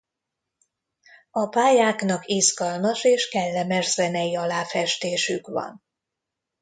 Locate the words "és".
3.03-3.29